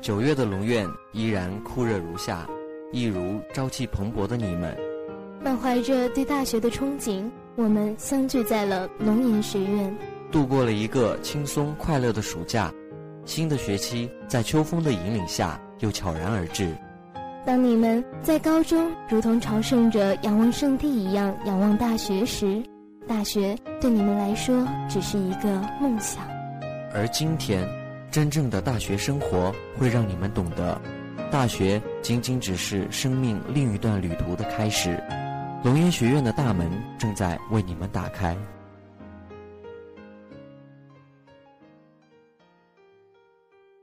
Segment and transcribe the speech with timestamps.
[0.00, 2.46] 九月的龙院依然酷热如夏，
[2.90, 4.74] 一如朝气蓬勃的你们。
[5.44, 9.94] 满怀着对大学的憧憬，我们相聚在了龙岩学院，
[10.32, 12.72] 度过了一个轻松快乐的暑假。
[13.26, 16.74] 新的学期在秋风的引领下又悄然而至。
[17.44, 22.62] 当你们在高中如同朝圣者仰望圣地一样仰望大学时，
[23.06, 26.26] 大学对你们来说只是一个梦想。
[26.94, 27.68] 而今天，
[28.10, 30.80] 真正的大学生活会让你们懂得，
[31.30, 35.00] 大学仅仅只是生命另一段旅途的开始。
[35.64, 38.36] 龙岩学院的大门正在为你们打开。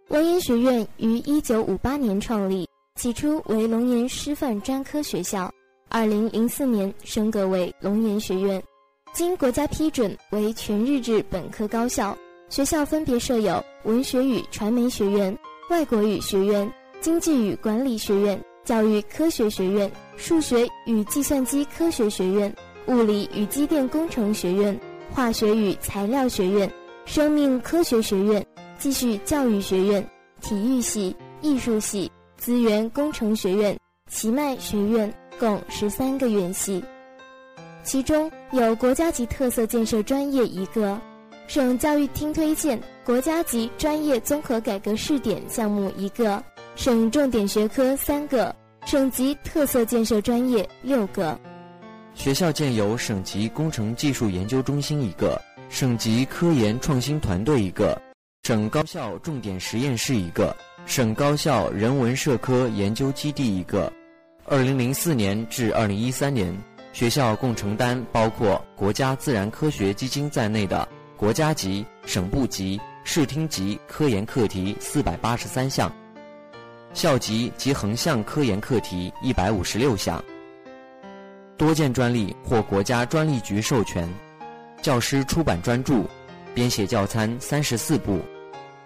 [0.09, 2.67] 龙岩学院于一九五八年创立。
[2.95, 5.53] 起初为龙岩师范专科学校，
[5.87, 8.59] 二零零四年升格为龙岩学院，
[9.13, 12.17] 经国家批准为全日制本科高校。
[12.49, 15.37] 学校分别设有文学与传媒学院、
[15.69, 22.53] 外国语学院、经济与管理学院、教育科学学院、数学与计算机科学学院、
[22.87, 24.79] 物理与机电工程学院、
[25.11, 26.71] 化学与材料学院、
[27.05, 28.45] 生命科学学院、
[28.77, 30.09] 继续教育学院、
[30.41, 32.11] 体育系、艺术系。
[32.37, 33.75] 资源工程学院、
[34.11, 36.81] 奇迈学院共十三个院系，
[37.83, 41.01] 其中有国家级特色建设专业一个，
[41.47, 46.43] 省教育厅推荐国家级专业综合改革试点项目一个，
[46.75, 48.53] 省重点学科三个，
[48.85, 51.39] 省级特色建设专业六个。
[52.13, 57.97] 学校建有省级工程技术研究中心一个，省级科研创新团队一个，
[58.43, 60.53] 省高校重点实验室一个。
[60.85, 63.91] 省高校人文社科研究基地一个。
[64.45, 66.53] 二零零四年至二零一三年，
[66.91, 70.87] 学校共承担包括国家自然科学基金在内的
[71.17, 75.91] 国家级、省部级、市厅级科研课题四百八十三项，
[76.93, 80.23] 校级及横向科研课题一百五十六项，
[81.57, 84.07] 多件专利获国家专利局授权，
[84.79, 86.03] 教师出版专著，
[86.53, 88.21] 编写教参三十四部。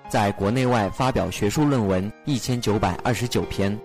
[0.08, 3.78] 在国内外发表学术论文一千九百二十九篇，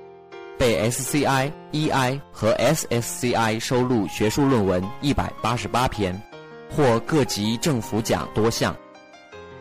[0.56, 6.20] 被 SCI、EI 和 SSCI 收录学术论文一百八十八篇，
[6.76, 8.76] 获各级政府奖多项，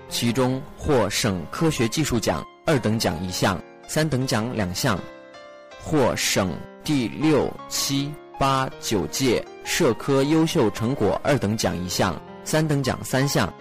[0.09, 4.99] 其中获省科学技术奖二等奖一项，三等奖两项，
[5.81, 6.51] 获省
[6.83, 13.51] 第六、七、八、九届社科优秀成果二等奖一项，三等奖三项。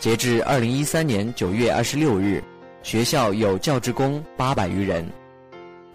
[0.00, 2.42] 截至二零一三年九月二十六日，
[2.82, 5.06] 学校有教职工八百余人，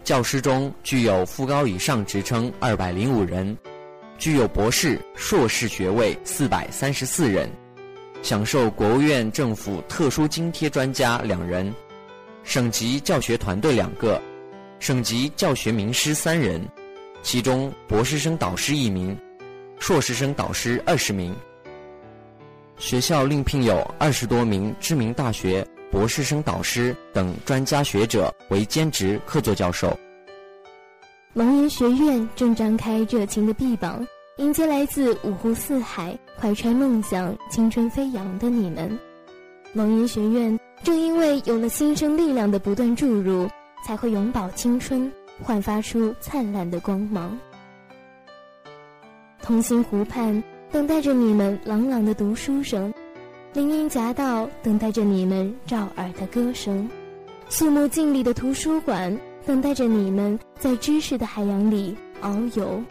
[0.04, 3.58] 教师中具有副高以上职称二百零五人，
[4.18, 7.50] 具有博士、硕士学位四百三十四人，
[8.22, 11.74] 享受国务院政府特殊津贴专家两人，
[12.44, 14.22] 省级教学团队两个，
[14.80, 16.66] 省级教学名师三人，
[17.22, 19.16] 其中博士生导师一名，
[19.80, 21.36] 硕士生导师二十名。
[22.78, 29.98] 学校另聘有二十多名知名大学博士生导师等专家学者为兼职客座教授。
[31.36, 34.08] 龙岩学院正张开热情的臂膀，
[34.38, 38.98] 迎接来自五湖四海、怀揣梦想、青春飞扬的你们。
[39.74, 43.50] 龙岩学院正因为有了新生力量的不断注入，
[43.86, 45.12] 才会永葆青春，
[45.44, 47.38] 焕发出灿烂的光芒。
[49.42, 50.42] 同心湖畔。
[50.72, 52.94] 等待着你们朗朗的读书声，
[53.54, 56.90] 林荫夹道等待着你们照耳的歌声，
[57.48, 62.82] 肃穆静谧的图书馆等待着你们在知识的海洋里遨游。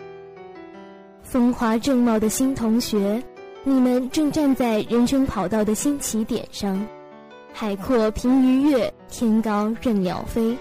[1.22, 3.22] 风华正茂的新同学，
[3.64, 6.86] 你们正站在人生跑道的新起点上，
[7.52, 10.56] 海阔凭鱼跃，天高任鸟飞。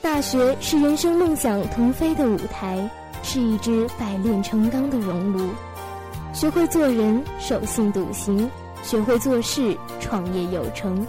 [0.00, 2.88] 大学是人生梦想腾飞的舞台，
[3.22, 5.48] 是一只百炼成钢的熔炉。
[6.32, 8.48] 学会做人，守信笃行；
[8.82, 11.06] 学会做事，创业有成。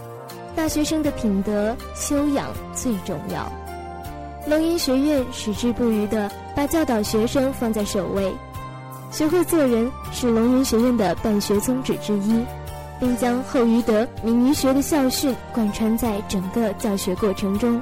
[0.55, 3.51] 大学生的品德修养最重要。
[4.47, 8.31] 龙云学院矢志不渝地把教导学生放在首位。
[9.11, 12.43] 学会做人是龙云学院的办学宗旨之一，
[12.99, 17.81] 并将厚于德、敏于学的校训贯穿在整个教学过程中。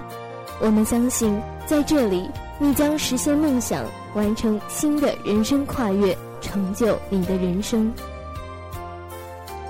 [0.62, 2.30] 我们相信，在这里，
[2.60, 3.84] 你将实现梦想，
[4.14, 6.18] 完成新的人生跨越。
[6.44, 7.90] 成就你的人生。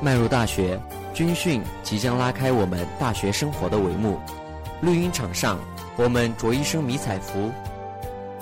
[0.02, 0.82] 迈入大学，
[1.14, 4.20] 军训即将拉开我们大学生活的帷幕。
[4.84, 5.58] 绿茵场上，
[5.96, 7.50] 我们着一身迷彩服，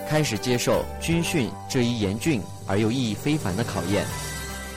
[0.09, 4.03] 开始接受军训这一严峻而又意义非凡的考验。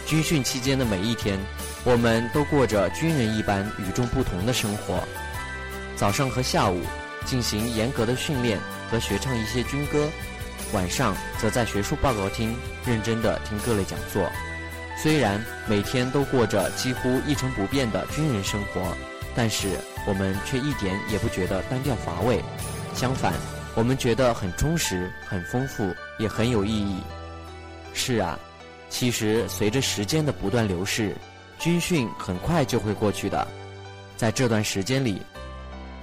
[0.06, 1.38] 军训期间的每一天，
[1.82, 5.02] 我们都过着军人一般与众不同的生活。
[5.96, 6.78] 早上和下午，
[7.25, 8.58] 进行严格的训练
[8.90, 10.06] 和学唱一些军歌，
[10.75, 14.31] 晚上则在学术报告厅认真地听各类讲座。
[15.02, 18.94] 虽然每天都过着几乎一成不变的军人生活，
[19.34, 19.69] 但是
[20.06, 22.40] 我们却一点也不觉得单调乏味。
[22.94, 23.34] 相反，
[23.75, 27.00] 我们觉得很充实、很丰富，也很有意义。
[27.92, 28.38] 是啊，
[28.88, 31.16] 其实随着时间的不断流逝，
[31.58, 33.46] 军训很快就会过去的。
[34.16, 35.20] 在这段时间里，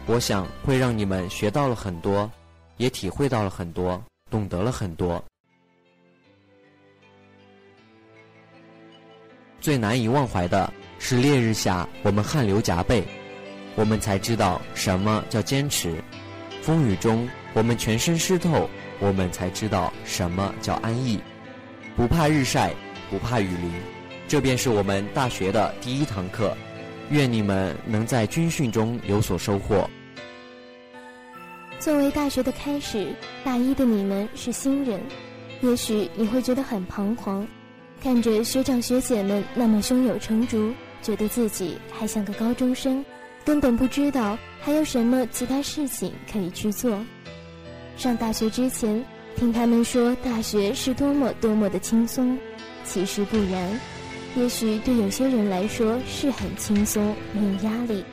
[0.05, 2.29] 我想会让你们学到了很多，
[2.75, 5.23] 也体会到了很多，懂得了很多。
[9.61, 13.03] 最难以忘怀的是烈日下我们汗流浃背，
[13.75, 15.89] 我们才知道什么叫坚持；
[16.61, 18.69] 风雨中我们全身湿透，
[18.99, 21.19] 我们才知道什么叫安逸。
[21.95, 22.73] 不怕日晒，
[23.09, 23.71] 不怕雨淋，
[24.27, 26.55] 这便是我们大学的第一堂课。
[27.09, 29.89] 愿你们能在军训中有所收获。
[31.77, 33.13] 作为大学的开始，
[33.43, 35.01] 大一的你们是新人，
[35.61, 37.45] 也许你会觉得很彷徨，
[38.01, 43.03] 看着学长学姐们那么胸有成竹，觉得自己还像个高中生，
[43.43, 47.03] 根本不知道还有什么其他事情可以去做。
[47.97, 49.03] 上大学之前，
[49.35, 52.37] 听他们说大学是多么多么的轻松，
[52.83, 53.79] 其实不然。
[54.35, 58.03] 也许对有些人来说是很轻松，没有压力，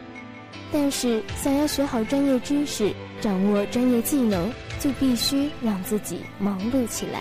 [0.73, 7.21] 但是想要学好专业知识，掌握专业技能，就必须让自己忙碌起来。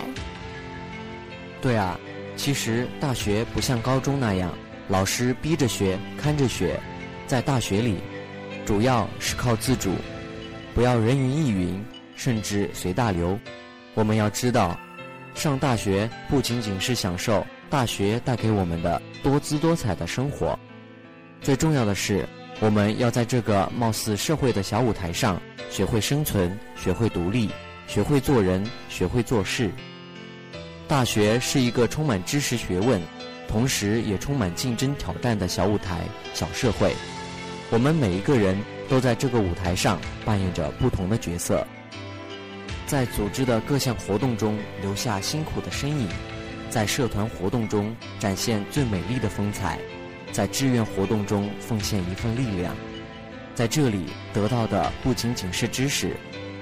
[1.62, 1.98] 对啊，
[2.34, 4.52] 其实大学不像高中那样，
[4.88, 6.80] 老师逼着学、看着学，
[7.28, 7.98] 在大学里，
[8.64, 9.92] 主要是靠自主，
[10.74, 11.84] 不要人云亦云，
[12.16, 13.38] 甚至随大流。
[13.92, 14.80] 我们要知道，
[15.34, 17.46] 上大学不仅仅是享受。
[17.68, 20.58] 大学带给我们的多姿多彩的生活，
[21.42, 22.26] 最重要的是，
[22.60, 25.38] 我们要在这个貌似社会的小舞台上，
[25.68, 27.50] 学会生存，学会独立，
[27.86, 29.70] 学会做人，学会做事。
[30.88, 33.02] 大学是一个充满知识学问，
[33.46, 36.00] 同时也充满竞争挑战的小舞台、
[36.32, 36.94] 小社会。
[37.70, 38.56] 我们每一个人
[38.88, 41.66] 都在这个舞台上扮演着不同的角色，
[42.86, 46.08] 在组织的各项活动中留下辛苦的身影。
[46.70, 49.78] 在社团活动中展现最美丽的风采，
[50.32, 52.76] 在志愿活动中奉献一份力量，
[53.54, 54.04] 在这里
[54.34, 56.14] 得到的不仅仅是知识，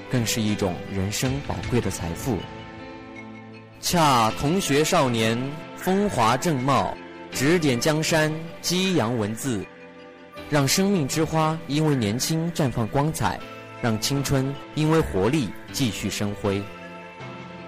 [0.09, 2.38] 更是一种人生宝贵的财富。
[3.81, 5.37] 恰同学少年
[5.76, 6.97] 风华正茂，
[7.32, 9.67] 指点江山激扬文字，
[10.49, 13.39] 让生命之花因为年轻绽放光彩，
[13.83, 16.63] 让青春因为活力继续生辉，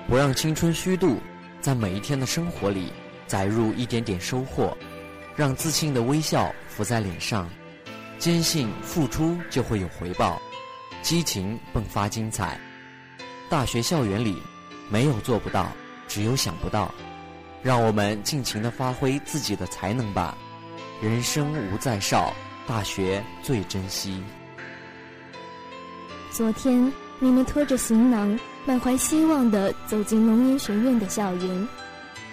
[0.09, 1.19] 不让青春虚度。
[1.61, 2.93] 在每一天的生活里，
[3.27, 4.77] 载入一点点收获，
[5.35, 7.51] 让自信的微笑浮在脸上，
[8.17, 10.41] 坚信付出就会有回报，
[11.03, 12.59] 激情迸发精彩。
[13.51, 14.41] 大学校园里，
[14.89, 15.73] 没有做不到，
[16.07, 16.95] 只有想不到。
[17.61, 20.39] 让我们尽情的发挥自己的才能吧。
[21.03, 22.33] 人生无再少，
[22.69, 24.23] 大学最珍惜。
[26.31, 28.39] 昨天，你们拖着行囊。
[28.67, 31.69] 满怀希望地走进龙岩学院的校园。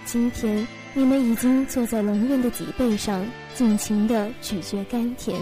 [0.04, 5.42] 今天，你们已经坐在龙院的脊背上，尽情地咀嚼甘甜。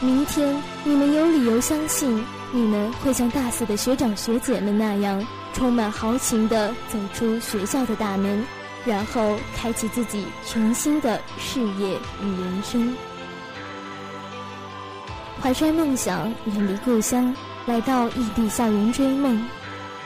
[0.00, 8.44] 明天，你们有理由相信，你们会像大四的学长学姐们那样，充满豪情地走出学校的大门，
[8.84, 12.92] 然后开启自己全新的事业与人生。
[15.42, 19.42] 怀揣梦想，远离故乡，来到异地校园追梦。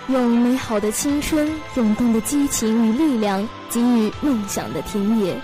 [0.07, 5.35] 用美好的青春、涌动的激情与力量，给予梦想的田野；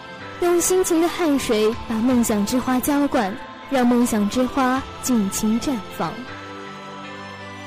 [0.43, 3.35] 用辛勤的汗水，把梦想之花浇灌，
[3.69, 6.13] 让梦想之花尽情绽放。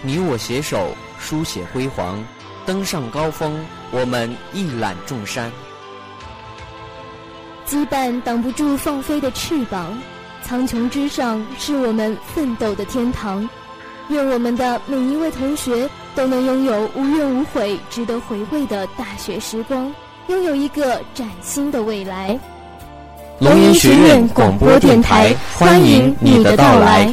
[0.01, 2.23] 你我携手，书写辉煌，
[2.65, 5.51] 登上高峰，我们一览众山。
[7.67, 9.97] 羁绊挡不住放飞的翅膀，
[10.43, 13.49] 苍穹之上是我们奋斗的天堂。
[14.09, 15.89] 愿我们的每一位同学。
[16.15, 19.91] 都能拥有无怨无悔、值得回味的大学时光，
[20.27, 22.39] 拥有一个崭新的未来。
[23.39, 27.11] 龙岩学院广播电台，欢迎你的到来。